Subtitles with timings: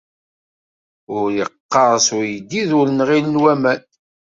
[1.17, 3.81] Ur iqqers uyeddid ur nɣilen waman.